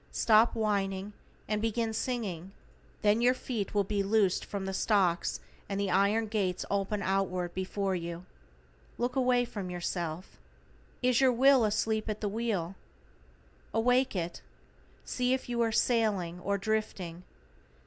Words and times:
Stop 0.11 0.55
whining, 0.55 1.13
and 1.47 1.61
begin 1.61 1.93
singing, 1.93 2.53
then 3.03 3.17
will 3.17 3.23
your 3.25 3.33
feet 3.35 3.69
be 3.87 4.01
loosed 4.01 4.43
from 4.43 4.65
the 4.65 4.73
stocks 4.73 5.39
and 5.69 5.79
the 5.79 5.91
iron 5.91 6.25
gates 6.25 6.65
open 6.71 7.03
outward 7.03 7.53
before 7.53 7.93
you. 7.93 8.25
Look 8.97 9.15
away 9.15 9.45
from 9.45 9.69
yourself. 9.69 10.39
=IS 11.03 11.21
YOUR 11.21 11.31
WILL 11.31 11.65
ASLEEP 11.65 12.09
AT 12.09 12.19
THE 12.19 12.29
WHEEL?= 12.29 12.73
Awake 13.75 14.15
it. 14.15 14.41
See 15.05 15.35
if 15.35 15.47
you 15.47 15.61
are 15.61 15.71
sailing, 15.71 16.39
or 16.39 16.57
drifting. 16.57 17.21